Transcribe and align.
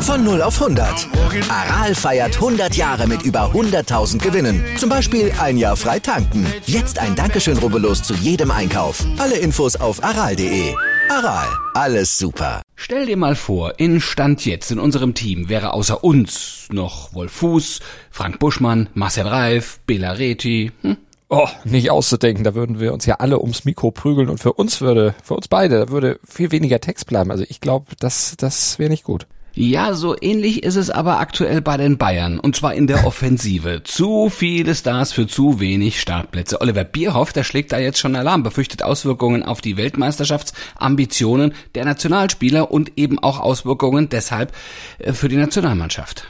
Von 0.00 0.24
0 0.24 0.40
auf 0.40 0.62
100. 0.62 1.08
Aral 1.50 1.94
feiert 1.94 2.36
100 2.36 2.74
Jahre 2.74 3.06
mit 3.06 3.22
über 3.22 3.50
100.000 3.52 4.18
Gewinnen. 4.18 4.64
Zum 4.78 4.88
Beispiel 4.88 5.32
ein 5.38 5.58
Jahr 5.58 5.76
frei 5.76 5.98
tanken. 5.98 6.46
Jetzt 6.64 6.98
ein 6.98 7.14
Dankeschön, 7.14 7.58
rubbellos 7.58 8.02
zu 8.02 8.14
jedem 8.14 8.50
Einkauf. 8.50 9.04
Alle 9.18 9.36
Infos 9.36 9.76
auf 9.76 10.02
aral.de. 10.02 10.74
Aral, 11.10 11.48
alles 11.74 12.18
super. 12.18 12.62
Stell 12.76 13.06
dir 13.06 13.16
mal 13.16 13.34
vor, 13.34 13.74
in 13.78 14.00
Stand 14.00 14.46
jetzt 14.46 14.70
in 14.70 14.78
unserem 14.78 15.14
Team 15.14 15.48
wäre 15.48 15.72
außer 15.72 16.02
uns 16.02 16.68
noch 16.70 17.12
Wolf 17.12 17.32
Fuß, 17.32 17.80
Frank 18.10 18.38
Buschmann, 18.38 18.88
Marcel 18.94 19.26
Reif, 19.26 19.80
Bela 19.86 20.12
Reti. 20.12 20.72
Hm? 20.82 20.96
Oh, 21.28 21.48
nicht 21.64 21.90
auszudenken, 21.90 22.44
da 22.44 22.54
würden 22.54 22.78
wir 22.78 22.92
uns 22.92 23.04
ja 23.04 23.16
alle 23.16 23.40
ums 23.40 23.64
Mikro 23.64 23.90
prügeln 23.90 24.28
und 24.28 24.38
für 24.38 24.52
uns 24.52 24.80
würde, 24.80 25.14
für 25.24 25.34
uns 25.34 25.48
beide, 25.48 25.78
da 25.80 25.88
würde 25.88 26.20
viel 26.24 26.52
weniger 26.52 26.80
Text 26.80 27.06
bleiben. 27.06 27.32
Also 27.32 27.44
ich 27.48 27.60
glaube, 27.60 27.86
das, 27.98 28.36
das 28.36 28.78
wäre 28.78 28.90
nicht 28.90 29.02
gut. 29.02 29.26
Ja, 29.58 29.94
so 29.94 30.14
ähnlich 30.20 30.64
ist 30.64 30.76
es 30.76 30.90
aber 30.90 31.18
aktuell 31.18 31.62
bei 31.62 31.78
den 31.78 31.96
Bayern. 31.96 32.38
Und 32.38 32.54
zwar 32.54 32.74
in 32.74 32.86
der 32.86 33.06
Offensive. 33.06 33.82
zu 33.84 34.28
viele 34.28 34.74
Stars 34.74 35.12
für 35.12 35.26
zu 35.26 35.58
wenig 35.58 35.98
Startplätze. 35.98 36.60
Oliver 36.60 36.84
Bierhoff, 36.84 37.32
der 37.32 37.42
schlägt 37.42 37.72
da 37.72 37.78
jetzt 37.78 37.98
schon 37.98 38.16
Alarm, 38.16 38.42
befürchtet 38.42 38.82
Auswirkungen 38.82 39.42
auf 39.42 39.62
die 39.62 39.78
Weltmeisterschaftsambitionen 39.78 41.54
der 41.74 41.86
Nationalspieler 41.86 42.70
und 42.70 42.98
eben 42.98 43.18
auch 43.18 43.40
Auswirkungen 43.40 44.10
deshalb 44.10 44.52
äh, 44.98 45.14
für 45.14 45.28
die 45.28 45.36
Nationalmannschaft. 45.36 46.28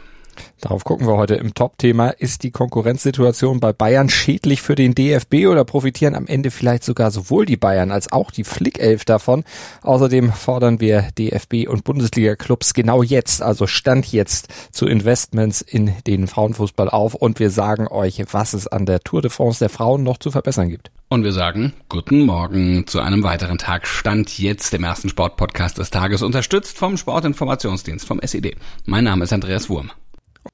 Darauf 0.60 0.84
gucken 0.84 1.06
wir 1.06 1.16
heute 1.16 1.34
im 1.34 1.54
Top-Thema. 1.54 2.10
Ist 2.10 2.42
die 2.42 2.50
Konkurrenzsituation 2.50 3.60
bei 3.60 3.72
Bayern 3.72 4.08
schädlich 4.08 4.62
für 4.62 4.74
den 4.74 4.94
DFB 4.94 5.46
oder 5.48 5.64
profitieren 5.64 6.14
am 6.14 6.26
Ende 6.26 6.50
vielleicht 6.50 6.84
sogar 6.84 7.10
sowohl 7.10 7.46
die 7.46 7.56
Bayern 7.56 7.90
als 7.90 8.12
auch 8.12 8.30
die 8.30 8.44
Flickelf 8.44 9.04
davon? 9.04 9.44
Außerdem 9.82 10.32
fordern 10.32 10.80
wir 10.80 11.08
DFB 11.18 11.68
und 11.68 11.84
Bundesliga-Clubs 11.84 12.74
genau 12.74 13.02
jetzt, 13.02 13.42
also 13.42 13.66
Stand 13.66 14.10
jetzt, 14.12 14.48
zu 14.72 14.86
Investments 14.86 15.60
in 15.60 15.92
den 16.06 16.26
Frauenfußball 16.26 16.88
auf 16.90 17.14
und 17.14 17.38
wir 17.40 17.50
sagen 17.50 17.88
euch, 17.88 18.22
was 18.32 18.54
es 18.54 18.66
an 18.66 18.86
der 18.86 19.00
Tour 19.00 19.22
de 19.22 19.30
France 19.30 19.58
der 19.58 19.68
Frauen 19.68 20.02
noch 20.02 20.18
zu 20.18 20.30
verbessern 20.30 20.68
gibt. 20.68 20.90
Und 21.08 21.22
wir 21.22 21.32
sagen 21.32 21.72
guten 21.88 22.22
Morgen 22.22 22.86
zu 22.88 23.00
einem 23.00 23.22
weiteren 23.22 23.58
Tag 23.58 23.86
Stand 23.86 24.38
jetzt 24.38 24.72
dem 24.72 24.82
ersten 24.82 25.08
Sportpodcast 25.08 25.78
des 25.78 25.90
Tages, 25.90 26.22
unterstützt 26.22 26.76
vom 26.78 26.96
Sportinformationsdienst 26.96 28.06
vom 28.06 28.18
SED. 28.20 28.56
Mein 28.86 29.04
Name 29.04 29.24
ist 29.24 29.32
Andreas 29.32 29.68
Wurm. 29.70 29.92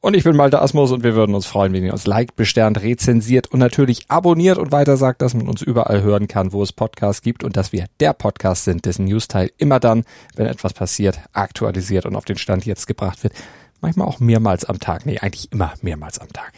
Und 0.01 0.15
ich 0.15 0.25
bin 0.25 0.37
Malte 0.37 0.61
Asmus 0.61 0.93
und 0.93 1.03
wir 1.05 1.15
würden 1.15 1.35
uns 1.35 1.47
freuen, 1.47 1.73
wenn 1.73 1.85
ihr 1.85 1.93
uns 1.93 2.07
liked, 2.07 2.37
besternt, 2.37 2.83
rezensiert 2.83 3.49
und 3.49 3.59
natürlich 3.59 4.07
abonniert 4.09 4.59
und 4.59 4.73
weiter 4.73 4.97
sagt, 4.97 5.23
dass 5.23 5.35
man 5.35 5.49
uns 5.49 5.63
überall 5.63 6.03
hören 6.03 6.29
kann, 6.29 6.53
wo 6.53 6.63
es 6.63 6.73
Podcasts 6.73 7.23
gibt 7.23 7.45
und 7.45 7.57
dass 7.57 7.73
wir 7.73 7.87
der 8.01 8.13
Podcast 8.13 8.65
sind, 8.65 8.87
dessen 8.87 9.05
Newsteil 9.05 9.51
immer 9.59 9.81
dann, 9.81 10.05
wenn 10.35 10.47
etwas 10.47 10.73
passiert, 10.73 11.21
aktualisiert 11.33 12.07
und 12.07 12.17
auf 12.17 12.25
den 12.25 12.39
Stand 12.39 12.67
jetzt 12.67 12.87
gebracht 12.87 13.23
wird. 13.23 13.35
Manchmal 13.81 14.07
auch 14.07 14.21
mehrmals 14.21 14.65
am 14.65 14.79
Tag. 14.79 15.07
Nee, 15.07 15.19
eigentlich 15.19 15.51
immer 15.53 15.75
mehrmals 15.83 16.19
am 16.19 16.29
Tag. 16.33 16.53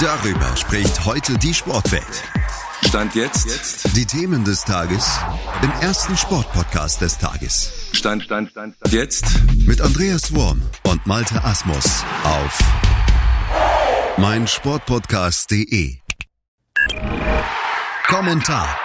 Darüber 0.00 0.56
spricht 0.56 1.04
heute 1.04 1.36
die 1.38 1.52
Sportwelt. 1.52 2.24
Stand 2.86 3.14
jetzt. 3.14 3.46
jetzt. 3.46 3.96
Die 3.96 4.06
Themen 4.06 4.44
des 4.44 4.64
Tages 4.64 5.18
im 5.62 5.70
ersten 5.82 6.16
Sportpodcast 6.16 7.00
des 7.00 7.18
Tages. 7.18 7.72
Stand, 7.92 8.22
Stand, 8.22 8.50
Stand, 8.50 8.76
Stand. 8.76 8.92
Jetzt. 8.92 9.24
Mit 9.66 9.80
Andreas 9.80 10.34
Worm 10.34 10.62
und 10.84 11.06
Malte 11.06 11.44
Asmus 11.44 12.04
auf 12.24 12.58
meinsportpodcast.de. 14.16 15.96
Kommentar. 18.06 18.78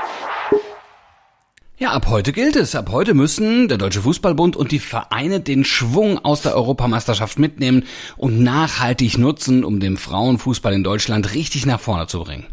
Ja, 1.77 1.91
ab 1.91 2.07
heute 2.07 2.33
gilt 2.33 2.55
es. 2.55 2.75
Ab 2.75 2.89
heute 2.91 3.13
müssen 3.13 3.67
der 3.67 3.77
Deutsche 3.77 4.01
Fußballbund 4.01 4.55
und 4.55 4.71
die 4.71 4.79
Vereine 4.79 5.39
den 5.39 5.65
Schwung 5.65 6.17
aus 6.23 6.41
der 6.41 6.55
Europameisterschaft 6.55 7.39
mitnehmen 7.39 7.85
und 8.17 8.41
nachhaltig 8.41 9.17
nutzen, 9.17 9.63
um 9.63 9.79
den 9.79 9.97
Frauenfußball 9.97 10.73
in 10.73 10.83
Deutschland 10.83 11.33
richtig 11.33 11.65
nach 11.65 11.79
vorne 11.79 12.07
zu 12.07 12.19
bringen. 12.19 12.47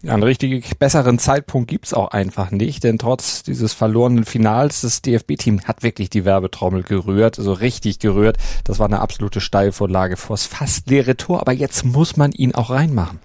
Ja, 0.00 0.14
einen 0.14 0.22
richtig 0.22 0.78
besseren 0.78 1.18
Zeitpunkt 1.18 1.68
gibt's 1.68 1.92
auch 1.92 2.12
einfach 2.12 2.52
nicht, 2.52 2.84
denn 2.84 2.98
trotz 2.98 3.42
dieses 3.42 3.72
verlorenen 3.72 4.24
Finals, 4.24 4.82
das 4.82 5.02
DFB-Team 5.02 5.62
hat 5.64 5.82
wirklich 5.82 6.08
die 6.08 6.24
Werbetrommel 6.24 6.84
gerührt, 6.84 7.34
so 7.34 7.42
also 7.42 7.52
richtig 7.54 7.98
gerührt. 7.98 8.36
Das 8.62 8.78
war 8.78 8.86
eine 8.86 9.00
absolute 9.00 9.40
Steilvorlage 9.40 10.16
vors 10.16 10.46
fast 10.46 10.88
leere 10.88 11.16
Tor, 11.16 11.40
aber 11.40 11.52
jetzt 11.52 11.84
muss 11.84 12.16
man 12.16 12.30
ihn 12.30 12.54
auch 12.54 12.70
reinmachen. 12.70 13.18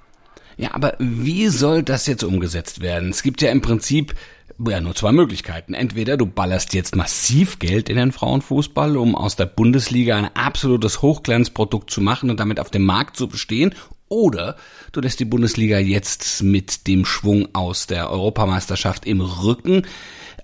Ja, 0.57 0.73
aber 0.73 0.95
wie 0.97 1.47
soll 1.47 1.83
das 1.83 2.07
jetzt 2.07 2.23
umgesetzt 2.23 2.81
werden? 2.81 3.09
Es 3.09 3.21
gibt 3.21 3.41
ja 3.43 3.51
im 3.51 3.61
Prinzip 3.61 4.15
ja, 4.67 4.81
nur 4.81 4.95
zwei 4.95 5.11
Möglichkeiten. 5.11 5.73
Entweder 5.73 6.17
du 6.17 6.25
ballerst 6.25 6.73
jetzt 6.73 6.95
massiv 6.95 7.59
Geld 7.59 7.89
in 7.89 7.97
den 7.97 8.11
Frauenfußball, 8.11 8.97
um 8.97 9.15
aus 9.15 9.35
der 9.35 9.45
Bundesliga 9.45 10.17
ein 10.17 10.35
absolutes 10.35 11.01
Hochglanzprodukt 11.01 11.89
zu 11.89 12.01
machen 12.01 12.29
und 12.29 12.39
damit 12.39 12.59
auf 12.59 12.69
dem 12.69 12.83
Markt 12.83 13.17
zu 13.17 13.27
bestehen, 13.27 13.73
oder 14.13 14.55
du 14.91 15.01
lässt 15.01 15.19
die 15.19 15.25
Bundesliga 15.25 15.79
jetzt 15.79 16.43
mit 16.43 16.87
dem 16.87 17.03
Schwung 17.05 17.49
aus 17.53 17.87
der 17.87 18.09
Europameisterschaft 18.11 19.05
im 19.05 19.21
Rücken 19.21 19.87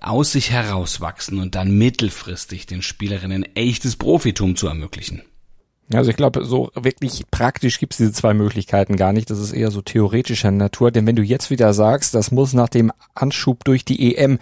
aus 0.00 0.32
sich 0.32 0.50
herauswachsen 0.50 1.38
und 1.38 1.54
dann 1.54 1.76
mittelfristig 1.76 2.66
den 2.66 2.82
Spielerinnen 2.82 3.44
echtes 3.54 3.96
Profitum 3.96 4.56
zu 4.56 4.66
ermöglichen. 4.66 5.22
Also 5.92 6.10
ich 6.10 6.16
glaube, 6.16 6.44
so 6.44 6.70
wirklich 6.74 7.24
praktisch 7.30 7.80
gibt 7.80 7.94
es 7.94 7.96
diese 7.98 8.12
zwei 8.12 8.32
Möglichkeiten 8.32 8.96
gar 8.96 9.12
nicht. 9.12 9.28
Das 9.28 9.40
ist 9.40 9.52
eher 9.52 9.72
so 9.72 9.82
theoretischer 9.82 10.52
Natur. 10.52 10.92
Denn 10.92 11.06
wenn 11.06 11.16
du 11.16 11.22
jetzt 11.22 11.50
wieder 11.50 11.74
sagst, 11.74 12.14
das 12.14 12.30
muss 12.30 12.52
nach 12.52 12.68
dem 12.68 12.92
Anschub 13.14 13.64
durch 13.64 13.84
die 13.84 14.14
EM 14.14 14.38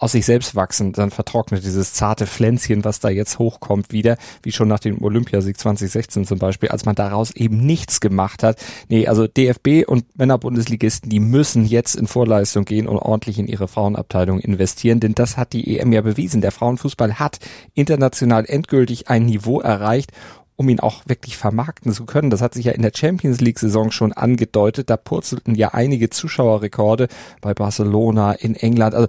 aus 0.00 0.12
sich 0.12 0.24
selbst 0.24 0.56
wachsen, 0.56 0.92
dann 0.92 1.10
vertrocknet 1.10 1.62
dieses 1.62 1.92
zarte 1.92 2.26
Pflänzchen, 2.26 2.84
was 2.84 3.00
da 3.00 3.10
jetzt 3.10 3.38
hochkommt, 3.38 3.92
wieder, 3.92 4.16
wie 4.42 4.50
schon 4.50 4.66
nach 4.66 4.80
dem 4.80 5.02
Olympiasieg 5.02 5.58
2016 5.58 6.24
zum 6.24 6.38
Beispiel, 6.38 6.70
als 6.70 6.86
man 6.86 6.94
daraus 6.94 7.30
eben 7.30 7.58
nichts 7.58 8.00
gemacht 8.00 8.42
hat. 8.42 8.58
Nee, 8.88 9.06
also 9.06 9.26
DFB 9.26 9.86
und 9.86 10.18
Männerbundesligisten, 10.18 11.10
die 11.10 11.20
müssen 11.20 11.66
jetzt 11.66 11.96
in 11.96 12.06
Vorleistung 12.06 12.64
gehen 12.64 12.88
und 12.88 12.96
ordentlich 12.96 13.38
in 13.38 13.46
ihre 13.46 13.68
Frauenabteilung 13.68 14.40
investieren, 14.40 15.00
denn 15.00 15.14
das 15.14 15.36
hat 15.36 15.52
die 15.52 15.78
EM 15.78 15.92
ja 15.92 16.00
bewiesen. 16.00 16.40
Der 16.40 16.52
Frauenfußball 16.52 17.18
hat 17.18 17.38
international 17.74 18.46
endgültig 18.46 19.08
ein 19.08 19.26
Niveau 19.26 19.60
erreicht 19.60 20.12
um 20.60 20.68
ihn 20.68 20.78
auch 20.78 21.04
wirklich 21.06 21.38
vermarkten 21.38 21.90
zu 21.90 22.04
können. 22.04 22.28
Das 22.28 22.42
hat 22.42 22.52
sich 22.52 22.66
ja 22.66 22.72
in 22.72 22.82
der 22.82 22.92
Champions 22.94 23.40
League 23.40 23.58
Saison 23.58 23.90
schon 23.90 24.12
angedeutet. 24.12 24.90
Da 24.90 24.98
purzelten 24.98 25.54
ja 25.54 25.68
einige 25.68 26.10
Zuschauerrekorde 26.10 27.08
bei 27.40 27.54
Barcelona 27.54 28.32
in 28.32 28.54
England. 28.56 28.94
Also 28.94 29.06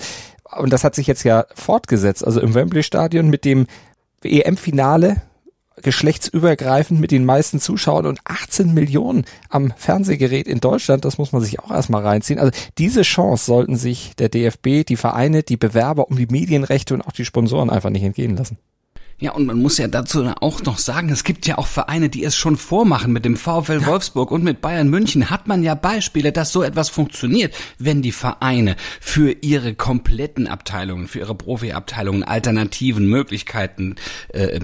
und 0.57 0.72
das 0.72 0.84
hat 0.84 0.95
sich 0.95 1.07
jetzt 1.07 1.23
ja 1.23 1.45
fortgesetzt, 1.53 2.25
also 2.25 2.41
im 2.41 2.53
Wembley 2.53 2.84
Stadion 2.84 3.29
mit 3.29 3.45
dem 3.45 3.67
EM-Finale 4.23 5.22
geschlechtsübergreifend 5.81 7.00
mit 7.00 7.12
den 7.12 7.25
meisten 7.25 7.59
Zuschauern 7.59 8.06
und 8.06 8.19
18 8.25 8.73
Millionen 8.73 9.25
am 9.50 9.73
Fernsehgerät 9.75 10.47
in 10.47 10.59
Deutschland, 10.59 11.06
das 11.06 11.17
muss 11.17 11.31
man 11.31 11.41
sich 11.41 11.59
auch 11.59 11.72
erstmal 11.72 12.06
reinziehen. 12.06 12.39
Also 12.39 12.51
diese 12.78 13.01
Chance 13.01 13.45
sollten 13.45 13.78
sich 13.78 14.16
der 14.17 14.29
DFB, 14.29 14.85
die 14.88 14.97
Vereine, 14.97 15.44
die 15.44 15.57
Bewerber 15.57 16.09
um 16.09 16.17
die 16.17 16.28
Medienrechte 16.28 16.94
und 16.94 17.01
auch 17.01 17.13
die 17.13 17.25
Sponsoren 17.25 17.69
einfach 17.69 17.89
nicht 17.89 18.03
entgehen 18.03 18.35
lassen. 18.38 18.57
Ja, 19.22 19.34
und 19.34 19.46
man 19.46 19.62
muss 19.62 19.78
ja 19.78 19.88
dazu 19.88 20.26
auch 20.42 20.64
noch 20.64 20.80
sagen, 20.80 21.09
es 21.09 21.24
gibt 21.24 21.46
ja 21.46 21.59
auch 21.59 21.68
Vereine, 21.68 22.09
die 22.09 22.24
es 22.24 22.36
schon 22.36 22.58
vormachen. 22.58 23.14
Mit 23.14 23.24
dem 23.24 23.38
VfL 23.38 23.86
Wolfsburg 23.86 24.32
und 24.32 24.44
mit 24.44 24.62
Bayern 24.62 24.90
München 24.90 25.30
hat 25.30 25.48
man 25.48 25.62
ja 25.62 25.76
Beispiele, 25.76 26.32
dass 26.32 26.52
so 26.52 26.64
etwas 26.64 26.90
funktioniert, 26.90 27.54
wenn 27.78 28.02
die 28.02 28.14
Vereine 28.14 28.76
für 29.00 29.31
ihre 29.42 29.76
kompletten 29.76 30.48
Abteilungen, 30.48 31.08
für 31.08 31.20
ihre 31.20 31.36
Profiabteilungen 31.36 32.24
alternativen 32.24 33.06
Möglichkeiten 33.06 33.94
äh, 34.30 34.60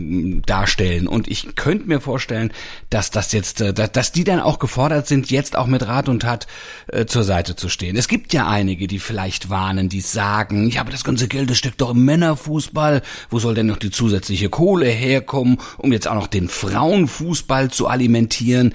darstellen. 0.48 1.08
Und 1.08 1.28
ich 1.28 1.56
könnte 1.56 1.88
mir 1.88 2.02
vorstellen, 2.02 2.52
dass 2.90 3.12
das 3.12 3.34
jetzt, 3.34 3.62
äh, 3.62 3.76
dass 3.76 4.12
die 4.12 4.24
dann 4.24 4.40
auch 4.40 4.58
gefordert 4.58 5.06
sind, 5.06 5.30
jetzt 5.30 5.56
auch 5.56 5.68
mit 5.68 5.86
Rat 5.86 6.10
und 6.10 6.24
Tat 6.24 6.48
äh, 6.88 7.06
zur 7.06 7.24
Seite 7.24 7.56
zu 7.56 7.70
stehen. 7.70 7.96
Es 7.96 8.08
gibt 8.08 8.34
ja 8.34 8.48
einige, 8.50 8.88
die 8.88 8.98
vielleicht 8.98 9.52
warnen, 9.52 9.88
die 9.88 10.02
sagen, 10.02 10.68
ja, 10.72 10.82
aber 10.82 10.90
das 10.90 11.04
ganze 11.04 11.28
Geld, 11.28 11.52
das 11.52 11.60
steckt 11.60 11.80
doch 11.80 11.92
im 11.92 12.06
Männerfußball. 12.06 13.04
Wo 13.30 13.38
soll 13.38 13.54
denn 13.54 13.68
noch 13.68 13.78
die 13.78 13.92
zusätzliche 13.92 14.47
viel 14.48 14.50
Kohle 14.50 14.88
herkommen, 14.88 15.58
um 15.78 15.92
jetzt 15.92 16.08
auch 16.08 16.16
noch 16.16 16.28
den 16.28 16.48
Frauenfußball 16.48 17.70
zu 17.70 17.88
alimentieren. 17.88 18.74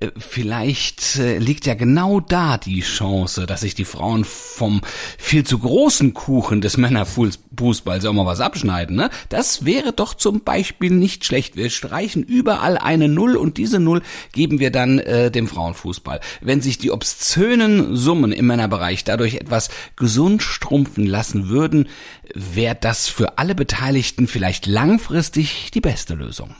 Äh, 0.00 0.10
vielleicht 0.18 1.16
äh, 1.16 1.38
liegt 1.38 1.66
ja 1.66 1.74
genau 1.74 2.20
da 2.20 2.58
die 2.58 2.80
Chance, 2.80 3.46
dass 3.46 3.60
sich 3.60 3.74
die 3.74 3.84
Frauen 3.84 4.24
vom 4.24 4.80
viel 5.18 5.44
zu 5.44 5.58
großen 5.58 6.14
Kuchen 6.14 6.60
des 6.60 6.76
Männerfußballs 6.76 8.04
auch 8.04 8.12
mal 8.12 8.26
was 8.26 8.40
abschneiden. 8.40 8.96
Ne? 8.96 9.10
Das 9.28 9.64
wäre 9.64 9.92
doch 9.92 10.14
zum 10.14 10.42
Beispiel 10.42 10.90
nicht 10.90 11.24
schlecht. 11.24 11.56
Wir 11.56 11.70
streichen 11.70 12.24
überall 12.24 12.76
eine 12.76 13.08
Null 13.08 13.36
und 13.36 13.56
diese 13.56 13.78
Null 13.78 14.02
geben 14.32 14.58
wir 14.58 14.72
dann 14.72 14.98
äh, 14.98 15.30
dem 15.30 15.46
Frauenfußball. 15.46 16.20
Wenn 16.40 16.60
sich 16.60 16.78
die 16.78 16.90
obszönen 16.90 17.94
Summen 17.94 18.32
im 18.32 18.46
Männerbereich 18.46 19.04
dadurch 19.04 19.34
etwas 19.34 19.68
gesund 19.96 20.42
strumpfen 20.42 21.06
lassen 21.06 21.48
würden, 21.48 21.88
wäre 22.34 22.76
das 22.80 23.06
für 23.06 23.38
alle 23.38 23.54
Beteiligten 23.54 24.26
vielleicht 24.26 24.66
langfristig 24.66 25.03
die 25.10 25.80
beste 25.80 26.14
Lösung. 26.14 26.54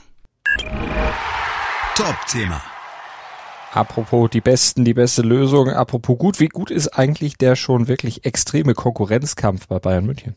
Top-Thema 1.95 2.61
Apropos 3.75 4.29
die 4.29 4.39
Besten, 4.39 4.85
die 4.85 4.93
beste 4.93 5.21
Lösung. 5.21 5.69
Apropos 5.69 6.17
gut, 6.17 6.39
wie 6.39 6.47
gut 6.47 6.71
ist 6.71 6.97
eigentlich 6.97 7.37
der 7.37 7.57
schon 7.57 7.89
wirklich 7.89 8.23
extreme 8.23 8.73
Konkurrenzkampf 8.73 9.67
bei 9.67 9.79
Bayern 9.79 10.05
München? 10.05 10.35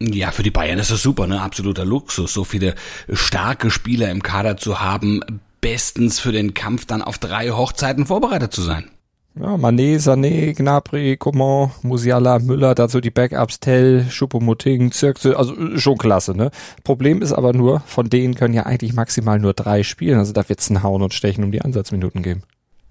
Ja, 0.00 0.30
für 0.30 0.42
die 0.42 0.50
Bayern 0.50 0.78
ist 0.78 0.90
das 0.90 1.02
super, 1.02 1.26
ne? 1.26 1.42
Absoluter 1.42 1.84
Luxus, 1.84 2.32
so 2.32 2.42
viele 2.42 2.74
starke 3.12 3.70
Spieler 3.70 4.10
im 4.10 4.22
Kader 4.22 4.56
zu 4.56 4.80
haben, 4.80 5.42
bestens 5.60 6.20
für 6.20 6.32
den 6.32 6.54
Kampf 6.54 6.86
dann 6.86 7.02
auf 7.02 7.18
drei 7.18 7.50
Hochzeiten 7.50 8.06
vorbereitet 8.06 8.54
zu 8.54 8.62
sein. 8.62 8.90
Ja, 9.38 9.56
Mané, 9.56 9.98
Sané, 9.98 10.54
Gnabry, 10.54 11.16
Coman, 11.16 11.70
Musiala, 11.82 12.40
Müller, 12.40 12.74
dazu 12.74 13.00
die 13.00 13.10
Backups, 13.10 13.60
Tell, 13.60 14.04
Schuppomoting, 14.10 14.90
Zirkse, 14.90 15.36
also 15.36 15.54
schon 15.78 15.98
klasse, 15.98 16.36
ne? 16.36 16.50
Problem 16.82 17.22
ist 17.22 17.32
aber 17.32 17.52
nur, 17.52 17.80
von 17.86 18.10
denen 18.10 18.34
können 18.34 18.54
ja 18.54 18.66
eigentlich 18.66 18.92
maximal 18.92 19.38
nur 19.38 19.54
drei 19.54 19.84
spielen, 19.84 20.18
also 20.18 20.32
da 20.32 20.48
wird's 20.48 20.68
ein 20.68 20.82
Hauen 20.82 21.02
und 21.02 21.14
Stechen 21.14 21.44
um 21.44 21.52
die 21.52 21.62
Ansatzminuten 21.62 22.22
geben. 22.22 22.42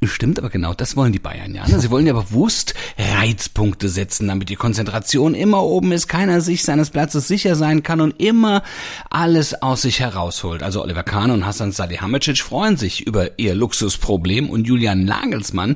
Stimmt, 0.02 0.40
aber 0.40 0.50
genau 0.50 0.74
das 0.74 0.96
wollen 0.96 1.12
die 1.12 1.20
Bayern 1.20 1.54
ja. 1.54 1.68
Ne? 1.68 1.78
Sie 1.78 1.92
wollen 1.92 2.08
ja 2.08 2.14
bewusst 2.14 2.74
Reizpunkte 2.98 3.90
setzen, 3.90 4.30
damit 4.30 4.48
die 4.48 4.56
Konzentration 4.56 5.36
immer 5.36 5.62
oben 5.62 5.92
ist, 5.92 6.08
keiner 6.08 6.40
sich 6.40 6.64
seines 6.64 6.90
Platzes 6.90 7.28
sicher 7.28 7.56
sein 7.56 7.84
kann 7.84 8.00
und 8.00 8.18
immer 8.18 8.64
alles 9.10 9.62
aus 9.62 9.82
sich 9.82 10.00
herausholt. 10.00 10.64
Also 10.64 10.82
Oliver 10.82 11.04
Kahn 11.04 11.32
und 11.32 11.46
Hassan 11.46 11.74
Salihamidzic 11.74 12.38
freuen 12.38 12.78
sich 12.78 13.06
über 13.06 13.38
ihr 13.38 13.56
Luxusproblem 13.56 14.50
und 14.50 14.66
Julian 14.66 15.04
Nagelsmann 15.04 15.76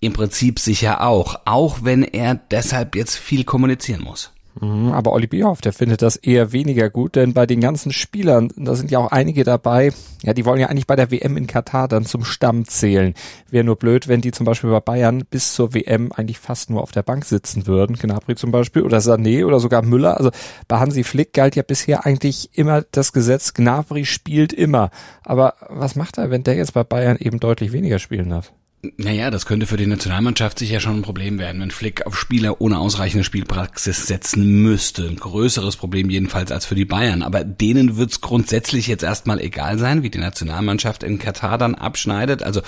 im 0.00 0.12
Prinzip 0.12 0.58
sicher 0.58 1.06
auch, 1.06 1.40
auch 1.44 1.78
wenn 1.82 2.02
er 2.02 2.34
deshalb 2.34 2.96
jetzt 2.96 3.16
viel 3.16 3.44
kommunizieren 3.44 4.02
muss. 4.02 4.32
Mhm, 4.60 4.92
aber 4.92 5.12
Olli 5.12 5.26
Bierhoff, 5.26 5.60
der 5.60 5.72
findet 5.72 6.00
das 6.00 6.16
eher 6.16 6.52
weniger 6.52 6.88
gut, 6.88 7.16
denn 7.16 7.34
bei 7.34 7.46
den 7.46 7.60
ganzen 7.60 7.92
Spielern, 7.92 8.48
da 8.56 8.74
sind 8.74 8.90
ja 8.90 8.98
auch 8.98 9.12
einige 9.12 9.44
dabei, 9.44 9.92
ja, 10.22 10.32
die 10.32 10.46
wollen 10.46 10.60
ja 10.60 10.68
eigentlich 10.68 10.86
bei 10.86 10.96
der 10.96 11.10
WM 11.10 11.36
in 11.36 11.46
Katar 11.46 11.88
dann 11.88 12.06
zum 12.06 12.24
Stamm 12.24 12.66
zählen. 12.66 13.14
Wäre 13.50 13.64
nur 13.64 13.76
blöd, 13.76 14.08
wenn 14.08 14.22
die 14.22 14.30
zum 14.30 14.46
Beispiel 14.46 14.70
bei 14.70 14.80
Bayern 14.80 15.24
bis 15.30 15.52
zur 15.52 15.74
WM 15.74 16.10
eigentlich 16.12 16.38
fast 16.38 16.70
nur 16.70 16.82
auf 16.82 16.90
der 16.90 17.02
Bank 17.02 17.26
sitzen 17.26 17.66
würden. 17.66 17.96
Gnabry 17.96 18.34
zum 18.34 18.50
Beispiel 18.50 18.82
oder 18.82 18.98
Sané 18.98 19.44
oder 19.44 19.60
sogar 19.60 19.82
Müller. 19.82 20.16
Also 20.16 20.30
bei 20.68 20.78
Hansi 20.78 21.04
Flick 21.04 21.34
galt 21.34 21.54
ja 21.54 21.62
bisher 21.62 22.06
eigentlich 22.06 22.50
immer 22.54 22.82
das 22.82 23.12
Gesetz, 23.12 23.52
Gnabry 23.52 24.06
spielt 24.06 24.52
immer. 24.54 24.90
Aber 25.22 25.54
was 25.68 25.96
macht 25.96 26.16
er, 26.16 26.30
wenn 26.30 26.44
der 26.44 26.54
jetzt 26.54 26.72
bei 26.72 26.84
Bayern 26.84 27.18
eben 27.18 27.40
deutlich 27.40 27.72
weniger 27.72 27.98
spielen 27.98 28.30
darf? 28.30 28.52
Naja, 28.98 29.30
das 29.30 29.46
könnte 29.46 29.66
für 29.66 29.78
die 29.78 29.86
Nationalmannschaft 29.86 30.58
sicher 30.58 30.80
schon 30.80 30.96
ein 30.96 31.02
Problem 31.02 31.38
werden, 31.38 31.60
wenn 31.60 31.70
Flick 31.70 32.06
auf 32.06 32.16
Spieler 32.16 32.60
ohne 32.60 32.78
ausreichende 32.78 33.24
Spielpraxis 33.24 34.06
setzen 34.06 34.62
müsste. 34.62 35.08
Ein 35.08 35.16
größeres 35.16 35.76
Problem 35.76 36.10
jedenfalls 36.10 36.52
als 36.52 36.66
für 36.66 36.74
die 36.74 36.84
Bayern. 36.84 37.22
Aber 37.22 37.42
denen 37.42 37.96
wird's 37.96 38.20
grundsätzlich 38.20 38.86
jetzt 38.86 39.02
erstmal 39.02 39.40
egal 39.40 39.78
sein, 39.78 40.02
wie 40.02 40.10
die 40.10 40.18
Nationalmannschaft 40.18 41.02
in 41.02 41.18
Katar 41.18 41.58
dann 41.58 41.74
abschneidet. 41.74 42.42
Also 42.42 42.60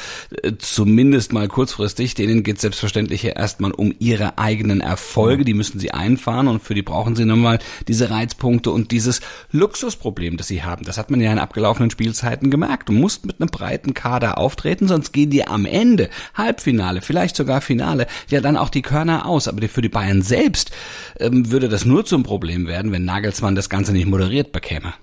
äh, 0.42 0.52
zumindest 0.58 1.32
mal 1.32 1.46
kurzfristig. 1.46 2.14
Denen 2.14 2.42
geht's 2.42 2.62
selbstverständlich 2.62 3.22
ja 3.22 3.32
erstmal 3.32 3.72
um 3.72 3.94
ihre 3.98 4.38
eigenen 4.38 4.80
Erfolge. 4.80 5.44
Die 5.44 5.54
müssen 5.54 5.78
sie 5.78 5.92
einfahren 5.92 6.48
und 6.48 6.62
für 6.62 6.74
die 6.74 6.82
brauchen 6.82 7.16
sie 7.16 7.26
nochmal 7.26 7.58
diese 7.86 8.10
Reizpunkte 8.10 8.70
und 8.70 8.90
dieses 8.90 9.20
Luxusproblem, 9.52 10.36
das 10.36 10.48
sie 10.48 10.62
haben. 10.62 10.84
Das 10.84 10.98
hat 10.98 11.10
man 11.10 11.20
ja 11.20 11.30
in 11.30 11.38
abgelaufenen 11.38 11.90
Spielzeiten 11.90 12.50
gemerkt. 12.50 12.88
Du 12.88 12.92
musst 12.92 13.26
mit 13.26 13.40
einem 13.40 13.50
breiten 13.50 13.94
Kader 13.94 14.38
auftreten, 14.38 14.88
sonst 14.88 15.12
gehen 15.12 15.30
die 15.30 15.46
am 15.46 15.64
Ende 15.64 16.07
Halbfinale, 16.34 17.00
vielleicht 17.00 17.36
sogar 17.36 17.60
Finale, 17.60 18.06
ja 18.28 18.40
dann 18.40 18.56
auch 18.56 18.68
die 18.68 18.82
Körner 18.82 19.26
aus. 19.26 19.48
Aber 19.48 19.66
für 19.68 19.82
die 19.82 19.88
Bayern 19.88 20.22
selbst 20.22 20.70
ähm, 21.18 21.50
würde 21.50 21.68
das 21.68 21.84
nur 21.84 22.04
zum 22.04 22.22
Problem 22.22 22.66
werden, 22.66 22.92
wenn 22.92 23.04
Nagelsmann 23.04 23.54
das 23.54 23.68
Ganze 23.68 23.92
nicht 23.92 24.06
moderiert 24.06 24.52
bekäme. 24.52 24.94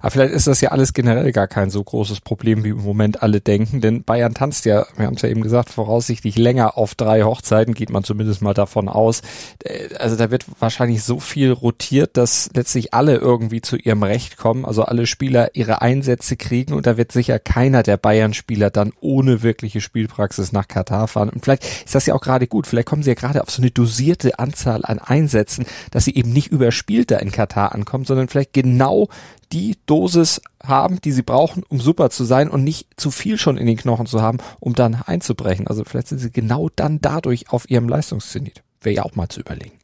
Aber 0.00 0.10
vielleicht 0.10 0.34
ist 0.34 0.46
das 0.46 0.60
ja 0.60 0.70
alles 0.70 0.92
generell 0.92 1.32
gar 1.32 1.46
kein 1.46 1.70
so 1.70 1.82
großes 1.82 2.20
Problem, 2.20 2.64
wie 2.64 2.70
im 2.70 2.82
Moment 2.82 3.22
alle 3.22 3.40
denken, 3.40 3.80
denn 3.80 4.02
Bayern 4.02 4.34
tanzt 4.34 4.64
ja, 4.64 4.86
wir 4.96 5.06
haben 5.06 5.14
es 5.14 5.22
ja 5.22 5.28
eben 5.28 5.42
gesagt, 5.42 5.70
voraussichtlich 5.70 6.36
länger 6.36 6.76
auf 6.76 6.94
drei 6.94 7.22
Hochzeiten, 7.22 7.74
geht 7.74 7.90
man 7.90 8.04
zumindest 8.04 8.42
mal 8.42 8.54
davon 8.54 8.88
aus. 8.88 9.22
Äh, 9.64 9.94
also 9.96 10.16
da 10.16 10.30
wird 10.30 10.46
wahrscheinlich 10.58 11.02
so 11.02 11.20
viel 11.20 11.52
rotiert, 11.52 12.16
dass 12.16 12.50
letztlich 12.54 12.94
alle 12.94 13.16
irgendwie 13.16 13.60
zu 13.60 13.76
ihrem 13.76 14.02
Recht 14.02 14.36
kommen, 14.36 14.64
also 14.64 14.84
alle 14.84 15.06
Spieler 15.06 15.50
ihre 15.54 15.82
Einsätze 15.82 16.36
kriegen 16.36 16.72
und 16.72 16.86
da 16.86 16.96
wird 16.96 17.12
sicher 17.12 17.38
keiner 17.38 17.82
der 17.82 17.96
Bayern-Spieler 17.96 18.70
dann 18.70 18.92
ohne 19.00 19.42
wirkliche 19.42 19.80
Spielpraxis 19.80 20.52
nach 20.52 20.68
Katar 20.68 21.08
fahren. 21.08 21.28
Und 21.28 21.44
vielleicht 21.44 21.64
ist 21.64 21.94
das 21.94 22.06
ja 22.06 22.14
auch 22.14 22.20
gerade 22.20 22.46
gut, 22.46 22.66
vielleicht 22.66 22.88
kommen 22.88 23.02
sie 23.02 23.10
ja 23.10 23.14
gerade 23.14 23.42
auf 23.42 23.50
so 23.50 23.62
eine 23.62 23.70
dosierte 23.70 24.38
Anzahl 24.38 24.84
an 24.84 24.98
Einsätzen, 24.98 25.66
dass 25.90 26.04
sie 26.04 26.14
eben 26.14 26.32
nicht 26.32 26.48
überspielt 26.48 27.10
da 27.10 27.16
in 27.16 27.32
Katar 27.32 27.74
ankommen, 27.74 28.04
sondern 28.04 28.28
vielleicht 28.28 28.52
genau 28.52 29.08
die 29.52 29.76
Dosis 29.86 30.40
haben, 30.62 31.00
die 31.00 31.12
sie 31.12 31.22
brauchen, 31.22 31.62
um 31.68 31.80
super 31.80 32.10
zu 32.10 32.24
sein 32.24 32.48
und 32.48 32.64
nicht 32.64 32.88
zu 32.96 33.10
viel 33.10 33.38
schon 33.38 33.56
in 33.56 33.66
den 33.66 33.76
Knochen 33.76 34.06
zu 34.06 34.22
haben, 34.22 34.38
um 34.60 34.74
dann 34.74 34.94
einzubrechen. 34.94 35.66
Also 35.66 35.84
vielleicht 35.84 36.08
sind 36.08 36.18
sie 36.18 36.30
genau 36.30 36.68
dann 36.74 37.00
dadurch 37.00 37.50
auf 37.50 37.68
ihrem 37.68 37.88
Leistungszenit. 37.88 38.62
Wäre 38.80 38.96
ja 38.96 39.02
auch 39.04 39.16
mal 39.16 39.28
zu 39.28 39.40
überlegen. 39.40 39.78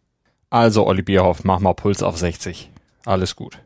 Also, 0.48 0.86
Olli 0.86 1.02
Bierhoff, 1.02 1.44
mach 1.44 1.58
mal 1.58 1.74
Puls 1.74 2.02
auf 2.02 2.16
60. 2.16 2.70
Alles 3.04 3.34
gut. 3.36 3.58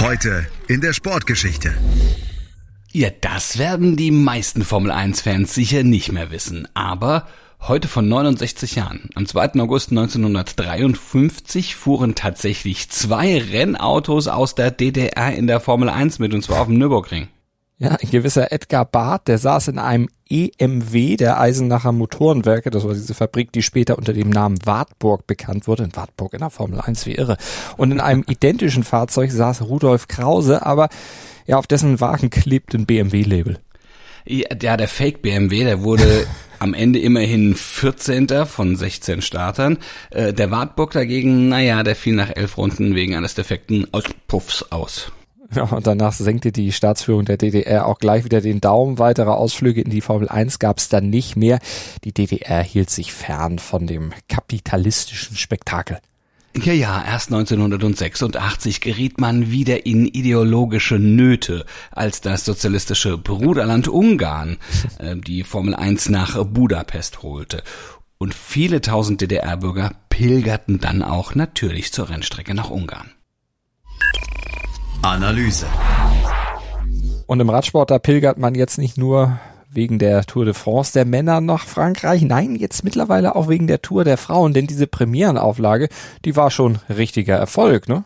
Heute 0.00 0.46
in 0.66 0.80
der 0.80 0.92
Sportgeschichte. 0.92 1.72
Ja, 2.90 3.08
das 3.20 3.56
werden 3.58 3.96
die 3.96 4.10
meisten 4.10 4.64
Formel 4.64 4.90
1 4.90 5.22
Fans 5.22 5.54
sicher 5.54 5.84
nicht 5.84 6.12
mehr 6.12 6.30
wissen. 6.30 6.68
Aber 6.74 7.26
Heute 7.68 7.86
von 7.86 8.08
69 8.08 8.74
Jahren, 8.74 9.08
am 9.14 9.24
2. 9.24 9.60
August 9.60 9.90
1953, 9.90 11.76
fuhren 11.76 12.16
tatsächlich 12.16 12.90
zwei 12.90 13.38
Rennautos 13.38 14.26
aus 14.26 14.56
der 14.56 14.72
DDR 14.72 15.32
in 15.32 15.46
der 15.46 15.60
Formel 15.60 15.88
1 15.88 16.18
mit, 16.18 16.34
und 16.34 16.42
zwar 16.42 16.62
auf 16.62 16.66
dem 16.66 16.78
Nürburgring. 16.78 17.28
Ja, 17.78 17.90
ein 17.90 18.10
gewisser 18.10 18.50
Edgar 18.50 18.84
Barth, 18.84 19.28
der 19.28 19.38
saß 19.38 19.68
in 19.68 19.78
einem 19.78 20.08
EMW 20.28 21.16
der 21.16 21.38
Eisenacher 21.38 21.92
Motorenwerke, 21.92 22.70
das 22.70 22.82
war 22.82 22.94
diese 22.94 23.14
Fabrik, 23.14 23.52
die 23.52 23.62
später 23.62 23.96
unter 23.96 24.12
dem 24.12 24.30
Namen 24.30 24.58
Wartburg 24.64 25.28
bekannt 25.28 25.68
wurde, 25.68 25.84
in 25.84 25.94
Wartburg 25.94 26.32
in 26.32 26.40
der 26.40 26.50
Formel 26.50 26.80
1, 26.80 27.06
wie 27.06 27.14
irre. 27.14 27.36
Und 27.76 27.92
in 27.92 28.00
einem 28.00 28.24
identischen 28.28 28.82
Fahrzeug 28.82 29.30
saß 29.30 29.62
Rudolf 29.62 30.08
Krause, 30.08 30.66
aber 30.66 30.88
ja, 31.46 31.58
auf 31.58 31.68
dessen 31.68 32.00
Wagen 32.00 32.28
klebt 32.28 32.74
ein 32.74 32.86
BMW-Label. 32.86 33.60
Ja, 34.24 34.76
der 34.76 34.88
Fake 34.88 35.22
BMW, 35.22 35.62
der 35.62 35.84
wurde 35.84 36.26
am 36.62 36.74
Ende 36.74 37.00
immerhin 37.00 37.54
14. 37.56 38.46
von 38.46 38.76
16 38.76 39.20
Startern. 39.20 39.78
Äh, 40.10 40.32
der 40.32 40.52
Wartburg 40.52 40.92
dagegen, 40.92 41.48
naja, 41.48 41.82
der 41.82 41.96
fiel 41.96 42.14
nach 42.14 42.30
elf 42.34 42.56
Runden 42.56 42.94
wegen 42.94 43.16
eines 43.16 43.34
defekten 43.34 43.92
Auspuffs 43.92 44.66
aus. 44.70 45.10
Ja, 45.54 45.64
und 45.64 45.86
danach 45.86 46.12
senkte 46.12 46.50
die 46.50 46.72
Staatsführung 46.72 47.24
der 47.24 47.36
DDR 47.36 47.86
auch 47.86 47.98
gleich 47.98 48.24
wieder 48.24 48.40
den 48.40 48.60
Daumen. 48.60 48.98
Weitere 48.98 49.30
Ausflüge 49.30 49.82
in 49.82 49.90
die 49.90 50.00
Formel 50.00 50.28
1 50.28 50.60
gab 50.60 50.78
es 50.78 50.88
dann 50.88 51.10
nicht 51.10 51.36
mehr. 51.36 51.58
Die 52.04 52.12
DDR 52.12 52.62
hielt 52.62 52.88
sich 52.88 53.12
fern 53.12 53.58
von 53.58 53.86
dem 53.86 54.12
kapitalistischen 54.28 55.36
Spektakel. 55.36 55.98
Ja, 56.54 56.74
ja, 56.74 57.02
erst 57.02 57.32
1986 57.32 58.82
geriet 58.82 59.18
man 59.20 59.50
wieder 59.50 59.86
in 59.86 60.06
ideologische 60.06 60.98
Nöte, 60.98 61.64
als 61.90 62.20
das 62.20 62.44
sozialistische 62.44 63.16
Bruderland 63.16 63.88
Ungarn 63.88 64.58
äh, 64.98 65.16
die 65.16 65.44
Formel 65.44 65.74
1 65.74 66.10
nach 66.10 66.44
Budapest 66.44 67.22
holte. 67.22 67.62
Und 68.18 68.34
viele 68.34 68.82
tausend 68.82 69.22
DDR-Bürger 69.22 69.92
pilgerten 70.10 70.78
dann 70.78 71.02
auch 71.02 71.34
natürlich 71.34 71.92
zur 71.92 72.10
Rennstrecke 72.10 72.54
nach 72.54 72.70
Ungarn. 72.70 73.10
Analyse. 75.00 75.66
Und 77.26 77.40
im 77.40 77.48
Radsport, 77.48 77.90
da 77.90 77.98
pilgert 77.98 78.38
man 78.38 78.54
jetzt 78.54 78.76
nicht 78.76 78.98
nur 78.98 79.40
wegen 79.72 79.98
der 79.98 80.24
Tour 80.24 80.44
de 80.44 80.54
France 80.54 80.92
der 80.92 81.04
Männer 81.04 81.40
nach 81.40 81.66
Frankreich. 81.66 82.22
Nein, 82.22 82.56
jetzt 82.56 82.84
mittlerweile 82.84 83.34
auch 83.34 83.48
wegen 83.48 83.66
der 83.66 83.82
Tour 83.82 84.04
der 84.04 84.18
Frauen, 84.18 84.52
denn 84.52 84.66
diese 84.66 84.86
Premierenauflage, 84.86 85.88
die 86.24 86.36
war 86.36 86.50
schon 86.50 86.78
richtiger 86.88 87.36
Erfolg, 87.36 87.88
ne? 87.88 88.04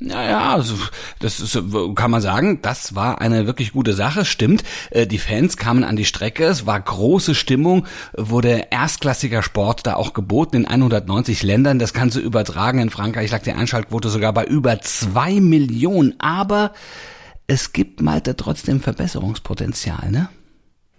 Naja, 0.00 0.52
also 0.52 0.74
das 1.20 1.38
ist, 1.40 1.56
kann 1.94 2.10
man 2.10 2.20
sagen, 2.20 2.60
das 2.62 2.94
war 2.94 3.20
eine 3.20 3.46
wirklich 3.46 3.72
gute 3.72 3.94
Sache, 3.94 4.24
stimmt. 4.24 4.64
Äh, 4.90 5.06
die 5.06 5.18
Fans 5.18 5.56
kamen 5.56 5.84
an 5.84 5.96
die 5.96 6.04
Strecke, 6.04 6.44
es 6.44 6.66
war 6.66 6.78
große 6.80 7.34
Stimmung, 7.34 7.86
wurde 8.16 8.66
erstklassiger 8.70 9.42
Sport 9.42 9.86
da 9.86 9.94
auch 9.94 10.12
geboten 10.12 10.56
in 10.56 10.66
190 10.66 11.42
Ländern. 11.44 11.78
Das 11.78 11.92
du 11.92 12.20
übertragen 12.20 12.80
in 12.80 12.90
Frankreich, 12.90 13.30
lag 13.30 13.42
die 13.42 13.52
Einschaltquote 13.52 14.08
sogar 14.08 14.32
bei 14.32 14.44
über 14.44 14.80
zwei 14.80 15.40
Millionen. 15.40 16.14
Aber 16.18 16.72
es 17.46 17.72
gibt 17.72 18.02
Malte 18.02 18.36
trotzdem 18.36 18.80
Verbesserungspotenzial, 18.80 20.10
ne? 20.10 20.28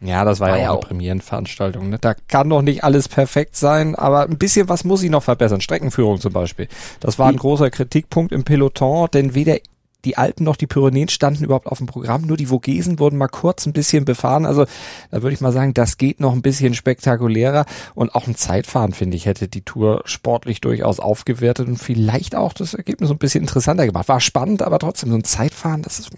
Ja, 0.05 0.23
das 0.25 0.39
war, 0.39 0.49
war 0.49 0.57
ja 0.57 0.69
auch 0.69 0.81
eine 0.81 0.87
Premierenveranstaltung. 0.87 1.89
Ne? 1.89 1.97
Da 1.99 2.13
kann 2.13 2.49
doch 2.49 2.61
nicht 2.61 2.83
alles 2.83 3.09
perfekt 3.09 3.55
sein, 3.55 3.95
aber 3.95 4.23
ein 4.23 4.37
bisschen 4.37 4.69
was 4.69 4.83
muss 4.83 5.03
ich 5.03 5.09
noch 5.09 5.23
verbessern. 5.23 5.61
Streckenführung 5.61 6.19
zum 6.19 6.33
Beispiel. 6.33 6.67
Das 6.99 7.19
war 7.19 7.27
ein 7.29 7.37
großer 7.37 7.69
Kritikpunkt 7.69 8.31
im 8.31 8.43
Peloton, 8.43 9.07
denn 9.13 9.35
weder 9.35 9.57
die 10.05 10.17
Alpen 10.17 10.43
noch 10.43 10.55
die 10.55 10.67
Pyrenäen 10.67 11.09
standen 11.09 11.43
überhaupt 11.43 11.67
auf 11.67 11.79
dem 11.79 11.87
Programm, 11.87 12.21
nur 12.21 12.37
die 12.37 12.45
Vogesen 12.45 12.99
wurden 12.99 13.17
mal 13.17 13.27
kurz 13.27 13.65
ein 13.65 13.73
bisschen 13.73 14.05
befahren. 14.05 14.45
Also 14.45 14.65
da 15.11 15.21
würde 15.21 15.33
ich 15.33 15.41
mal 15.41 15.51
sagen, 15.51 15.73
das 15.73 15.97
geht 15.97 16.19
noch 16.19 16.33
ein 16.33 16.41
bisschen 16.41 16.75
spektakulärer 16.75 17.65
und 17.95 18.15
auch 18.15 18.27
ein 18.27 18.35
Zeitfahren, 18.35 18.93
finde 18.93 19.17
ich, 19.17 19.25
hätte 19.25 19.47
die 19.47 19.63
Tour 19.63 20.03
sportlich 20.05 20.61
durchaus 20.61 20.99
aufgewertet 20.99 21.67
und 21.67 21.77
vielleicht 21.77 22.35
auch 22.35 22.53
das 22.53 22.73
Ergebnis 22.75 23.09
ein 23.09 23.17
bisschen 23.17 23.41
interessanter 23.41 23.85
gemacht. 23.85 24.07
War 24.07 24.21
spannend, 24.21 24.61
aber 24.61 24.79
trotzdem 24.79 25.09
so 25.09 25.15
ein 25.15 25.23
Zeitfahren, 25.23 25.81
das 25.81 25.99
ist, 25.99 26.11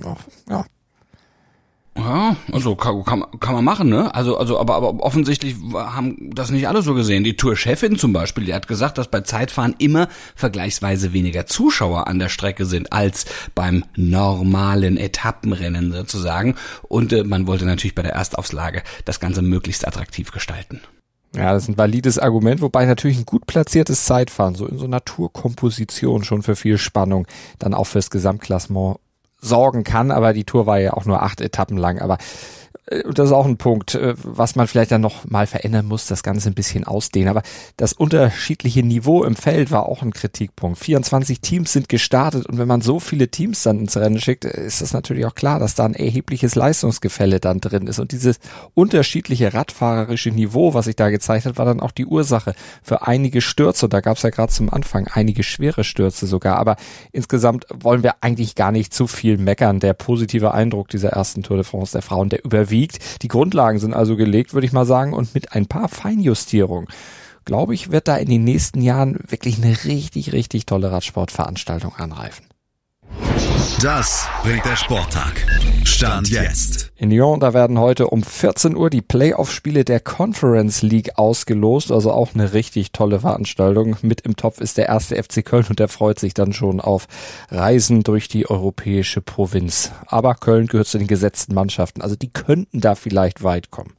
ja, 0.49 0.65
Ja, 1.97 2.35
also 2.51 2.75
kann, 2.75 3.03
kann, 3.03 3.25
kann 3.39 3.55
man 3.55 3.63
machen, 3.63 3.89
ne? 3.89 4.13
Also, 4.13 4.37
also, 4.37 4.59
aber, 4.59 4.75
aber 4.75 5.03
offensichtlich 5.03 5.55
haben 5.73 6.29
das 6.33 6.51
nicht 6.51 6.67
alle 6.67 6.83
so 6.83 6.93
gesehen. 6.93 7.23
Die 7.23 7.35
Tourchefin 7.35 7.97
zum 7.97 8.13
Beispiel, 8.13 8.45
die 8.45 8.53
hat 8.53 8.67
gesagt, 8.67 8.97
dass 8.97 9.07
bei 9.07 9.21
Zeitfahren 9.21 9.75
immer 9.79 10.07
vergleichsweise 10.35 11.13
weniger 11.13 11.47
Zuschauer 11.47 12.07
an 12.07 12.19
der 12.19 12.29
Strecke 12.29 12.65
sind 12.65 12.93
als 12.93 13.25
beim 13.55 13.83
normalen 13.95 14.97
Etappenrennen 14.97 15.91
sozusagen. 15.91 16.55
Und 16.87 17.13
äh, 17.13 17.23
man 17.23 17.47
wollte 17.47 17.65
natürlich 17.65 17.95
bei 17.95 18.03
der 18.03 18.13
Erstauflage 18.13 18.83
das 19.05 19.19
Ganze 19.19 19.41
möglichst 19.41 19.87
attraktiv 19.87 20.31
gestalten. 20.31 20.81
Ja, 21.35 21.53
das 21.53 21.63
ist 21.63 21.69
ein 21.69 21.77
valides 21.77 22.19
Argument, 22.19 22.61
wobei 22.61 22.85
natürlich 22.85 23.17
ein 23.17 23.25
gut 23.25 23.45
platziertes 23.47 24.05
Zeitfahren, 24.05 24.55
so 24.55 24.65
in 24.65 24.77
so 24.77 24.87
Naturkomposition 24.87 26.23
schon 26.23 26.41
für 26.41 26.55
viel 26.55 26.77
Spannung, 26.77 27.27
dann 27.59 27.73
auch 27.73 27.85
fürs 27.85 28.09
Gesamtklassement 28.09 28.99
sorgen 29.41 29.83
kann, 29.83 30.11
aber 30.11 30.33
die 30.33 30.43
Tour 30.43 30.65
war 30.65 30.79
ja 30.79 30.93
auch 30.93 31.05
nur 31.05 31.21
acht 31.21 31.41
Etappen 31.41 31.77
lang. 31.77 31.99
Aber 31.99 32.17
das 32.89 33.27
ist 33.27 33.33
auch 33.33 33.45
ein 33.45 33.57
Punkt, 33.57 33.95
äh, 33.95 34.13
was 34.23 34.55
man 34.55 34.67
vielleicht 34.67 34.91
dann 34.91 35.01
noch 35.01 35.29
mal 35.29 35.45
verändern 35.45 35.85
muss, 35.85 36.07
das 36.07 36.23
Ganze 36.23 36.49
ein 36.49 36.53
bisschen 36.53 36.85
ausdehnen. 36.85 37.29
Aber 37.29 37.43
das 37.75 37.91
unterschiedliche 37.91 38.81
Niveau 38.81 39.25
im 39.25 39.35
Feld 39.35 39.71
war 39.71 39.87
auch 39.87 40.01
ein 40.01 40.13
Kritikpunkt. 40.13 40.79
24 40.79 41.41
Teams 41.41 41.73
sind 41.73 41.89
gestartet 41.89 42.45
und 42.45 42.57
wenn 42.57 42.67
man 42.67 42.79
so 42.79 42.99
viele 42.99 43.27
Teams 43.27 43.63
dann 43.63 43.79
ins 43.79 43.97
Rennen 43.97 44.21
schickt, 44.21 44.45
ist 44.45 44.81
das 44.81 44.93
natürlich 44.93 45.25
auch 45.25 45.35
klar, 45.35 45.59
dass 45.59 45.75
da 45.75 45.85
ein 45.85 45.95
erhebliches 45.95 46.55
Leistungsgefälle 46.55 47.41
dann 47.41 47.59
drin 47.59 47.87
ist. 47.87 47.99
Und 47.99 48.13
dieses 48.13 48.39
unterschiedliche 48.73 49.53
radfahrerische 49.53 50.31
Niveau, 50.31 50.73
was 50.73 50.85
sich 50.85 50.95
da 50.95 51.09
gezeigt 51.09 51.45
hat, 51.45 51.57
war 51.57 51.65
dann 51.65 51.81
auch 51.81 51.91
die 51.91 52.05
Ursache 52.05 52.55
für 52.81 53.05
einige 53.05 53.41
Stürze. 53.41 53.87
Und 53.87 53.93
da 53.93 53.99
gab 53.99 54.15
es 54.15 54.23
ja 54.23 54.29
gerade 54.29 54.53
zum 54.53 54.71
Anfang 54.71 55.07
einige 55.11 55.43
schwere 55.43 55.83
Stürze 55.83 56.25
sogar. 56.25 56.57
Aber 56.57 56.77
insgesamt 57.11 57.65
wollen 57.73 58.03
wir 58.03 58.15
eigentlich 58.21 58.55
gar 58.55 58.71
nicht 58.71 58.93
zu 58.93 59.07
viel 59.07 59.37
meckern. 59.37 59.81
Der 59.81 59.93
positive 59.93 60.53
Eindruck 60.53 60.87
dieser 60.87 61.09
ersten 61.09 61.43
Tour 61.43 61.57
de 61.57 61.65
France 61.65 61.91
der 61.91 62.01
Frauen, 62.01 62.29
der 62.29 62.45
überwiegt 62.45 62.76
wiegt. 62.77 63.23
Die 63.23 63.27
Grundlagen 63.27 63.79
sind 63.79 63.93
also 63.93 64.15
gelegt, 64.15 64.53
würde 64.53 64.67
ich 64.67 64.73
mal 64.73 64.85
sagen, 64.85 65.13
und 65.13 65.33
mit 65.33 65.53
ein 65.53 65.65
paar 65.65 65.89
Feinjustierungen 65.89 66.87
glaube 67.47 67.73
ich, 67.73 67.91
wird 67.91 68.07
da 68.07 68.17
in 68.17 68.29
den 68.29 68.43
nächsten 68.43 68.81
Jahren 68.81 69.17
wirklich 69.29 69.57
eine 69.57 69.85
richtig, 69.85 70.33
richtig 70.33 70.65
tolle 70.67 70.91
Radsportveranstaltung 70.91 71.95
anreifen. 71.95 72.45
Das 73.81 74.27
bringt 74.43 74.65
der 74.65 74.75
Sporttag. 74.75 75.45
Stand 75.83 76.29
jetzt. 76.29 76.91
In 76.95 77.11
Lyon, 77.11 77.39
da 77.39 77.53
werden 77.53 77.77
heute 77.77 78.07
um 78.07 78.23
14 78.23 78.75
Uhr 78.75 78.89
die 78.89 79.01
Playoff-Spiele 79.01 79.85
der 79.85 79.99
Conference 79.99 80.81
League 80.81 81.17
ausgelost. 81.19 81.91
Also 81.91 82.11
auch 82.11 82.33
eine 82.33 82.53
richtig 82.53 82.91
tolle 82.91 83.19
Veranstaltung. 83.19 83.97
Mit 84.01 84.21
im 84.21 84.35
Topf 84.35 84.61
ist 84.61 84.77
der 84.77 84.87
erste 84.87 85.21
FC 85.21 85.45
Köln 85.45 85.65
und 85.69 85.79
der 85.79 85.89
freut 85.89 86.17
sich 86.17 86.33
dann 86.33 86.53
schon 86.53 86.81
auf 86.81 87.07
Reisen 87.49 88.03
durch 88.03 88.27
die 88.27 88.49
europäische 88.49 89.21
Provinz. 89.21 89.91
Aber 90.07 90.33
Köln 90.33 90.67
gehört 90.67 90.87
zu 90.87 90.97
den 90.97 91.07
gesetzten 91.07 91.53
Mannschaften. 91.53 92.01
Also 92.01 92.15
die 92.15 92.31
könnten 92.31 92.81
da 92.81 92.95
vielleicht 92.95 93.43
weit 93.43 93.69
kommen. 93.69 93.96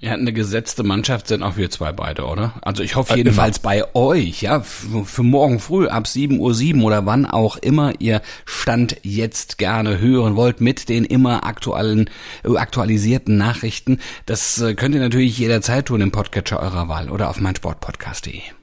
Ja, 0.00 0.12
eine 0.12 0.32
gesetzte 0.32 0.84
Mannschaft 0.84 1.26
sind 1.26 1.42
auch 1.42 1.56
wir 1.56 1.70
zwei 1.70 1.90
beide, 1.90 2.26
oder? 2.26 2.54
Also 2.62 2.84
ich 2.84 2.94
hoffe 2.94 3.14
äh, 3.14 3.16
jedenfalls 3.16 3.58
bei 3.58 3.82
euch, 3.94 4.42
ja, 4.42 4.60
für 4.60 5.22
morgen 5.24 5.58
früh 5.58 5.88
ab 5.88 6.04
7.07 6.04 6.38
Uhr 6.38 6.54
7 6.54 6.84
oder 6.84 7.04
wann 7.04 7.26
auch 7.26 7.56
immer 7.56 7.92
ihr 7.98 8.22
Stand 8.44 8.96
jetzt 9.02 9.58
gerne 9.58 9.98
hören 9.98 10.36
wollt 10.36 10.60
mit 10.60 10.88
den 10.88 11.04
immer 11.04 11.44
aktuellen, 11.44 12.10
äh, 12.44 12.56
aktualisierten 12.56 13.36
Nachrichten. 13.36 13.98
Das 14.24 14.60
äh, 14.60 14.74
könnt 14.74 14.94
ihr 14.94 15.00
natürlich 15.00 15.36
jederzeit 15.36 15.86
tun 15.86 16.00
im 16.00 16.12
Podcatcher 16.12 16.60
eurer 16.60 16.88
Wahl 16.88 17.10
oder 17.10 17.28
auf 17.28 17.40
meinsportpodcast.de. 17.40 18.57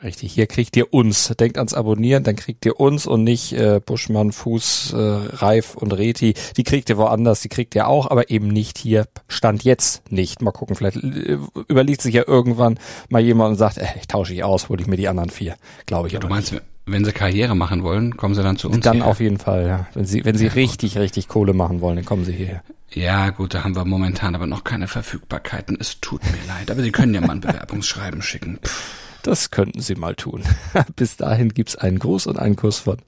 Richtig, 0.00 0.32
hier 0.32 0.46
kriegt 0.46 0.76
ihr 0.76 0.94
uns. 0.94 1.34
Denkt 1.40 1.58
ans 1.58 1.74
Abonnieren, 1.74 2.22
dann 2.22 2.36
kriegt 2.36 2.64
ihr 2.64 2.78
uns 2.78 3.04
und 3.04 3.24
nicht 3.24 3.52
äh, 3.52 3.80
Buschmann, 3.84 4.30
Fuß, 4.30 4.92
äh, 4.92 4.96
Reif 4.96 5.74
und 5.74 5.92
Reti. 5.92 6.34
Die 6.56 6.62
kriegt 6.62 6.88
ihr 6.88 6.96
woanders, 6.98 7.40
die 7.40 7.48
kriegt 7.48 7.74
ihr 7.74 7.88
auch, 7.88 8.08
aber 8.08 8.30
eben 8.30 8.46
nicht 8.46 8.78
hier. 8.78 9.08
Stand 9.26 9.64
jetzt 9.64 10.12
nicht. 10.12 10.40
Mal 10.40 10.52
gucken, 10.52 10.76
vielleicht 10.76 10.98
äh, 10.98 11.38
überlegt 11.66 12.02
sich 12.02 12.14
ja 12.14 12.22
irgendwann 12.24 12.78
mal 13.08 13.22
jemand 13.22 13.50
und 13.50 13.56
sagt, 13.56 13.78
äh, 13.78 13.86
ich 14.00 14.06
tausche 14.06 14.34
ich 14.34 14.44
aus, 14.44 14.68
hole 14.68 14.80
ich 14.80 14.86
mir 14.86 14.96
die 14.96 15.08
anderen 15.08 15.30
vier. 15.30 15.56
Glaube 15.86 16.06
ich. 16.06 16.14
Ja, 16.14 16.20
du 16.20 16.28
meinst, 16.28 16.52
nicht. 16.52 16.62
wenn 16.86 17.04
sie 17.04 17.10
Karriere 17.12 17.56
machen 17.56 17.82
wollen, 17.82 18.16
kommen 18.16 18.36
sie 18.36 18.44
dann 18.44 18.56
zu 18.56 18.70
uns? 18.70 18.84
Dann 18.84 18.98
hier. 18.98 19.06
auf 19.06 19.18
jeden 19.18 19.38
Fall, 19.38 19.66
ja. 19.66 19.86
Wenn 19.94 20.04
sie, 20.04 20.24
wenn 20.24 20.36
sie 20.36 20.46
ja, 20.46 20.52
richtig, 20.52 20.92
gut. 20.92 21.02
richtig 21.02 21.26
Kohle 21.26 21.54
machen 21.54 21.80
wollen, 21.80 21.96
dann 21.96 22.04
kommen 22.04 22.24
sie 22.24 22.32
hierher. 22.34 22.62
Ja, 22.92 23.30
gut, 23.30 23.52
da 23.52 23.64
haben 23.64 23.74
wir 23.74 23.84
momentan 23.84 24.36
aber 24.36 24.46
noch 24.46 24.62
keine 24.62 24.86
Verfügbarkeiten. 24.86 25.76
Es 25.80 26.00
tut 26.00 26.22
mir 26.24 26.46
leid, 26.46 26.70
aber 26.70 26.82
Sie 26.82 26.92
können 26.92 27.14
ja 27.14 27.20
mal 27.20 27.32
ein 27.32 27.40
Bewerbungsschreiben 27.42 28.22
schicken. 28.22 28.60
Pff. 28.62 28.97
Das 29.22 29.50
könnten 29.50 29.80
Sie 29.80 29.94
mal 29.94 30.14
tun. 30.14 30.42
Bis 30.96 31.16
dahin 31.16 31.50
gibt's 31.50 31.76
einen 31.76 31.98
Gruß 31.98 32.26
und 32.26 32.38
einen 32.38 32.56
Kuss 32.56 32.78
von 32.78 32.98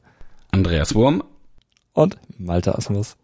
Andreas 0.51 0.95
Wurm 0.95 1.23
und 1.93 2.19
Malte 2.39 2.77
Asmus. 2.77 3.17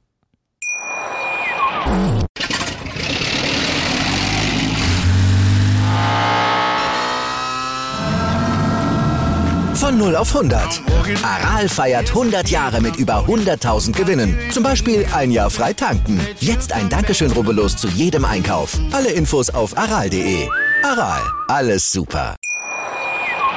Von 9.74 9.98
0 9.98 10.16
auf 10.16 10.34
100. 10.34 10.82
Aral 11.22 11.68
feiert 11.68 12.08
100 12.08 12.48
Jahre 12.48 12.80
mit 12.80 12.96
über 12.96 13.26
100.000 13.26 13.92
Gewinnen. 13.92 14.36
Zum 14.50 14.62
Beispiel 14.62 15.06
ein 15.12 15.30
Jahr 15.30 15.50
frei 15.50 15.74
tanken. 15.74 16.20
Jetzt 16.40 16.72
ein 16.72 16.88
Dankeschön, 16.88 17.30
rubbellos 17.30 17.76
zu 17.76 17.88
jedem 17.88 18.24
Einkauf. 18.24 18.78
Alle 18.92 19.10
Infos 19.10 19.50
auf 19.50 19.76
aral.de. 19.76 20.48
Aral, 20.82 21.22
alles 21.48 21.92
super. 21.92 22.35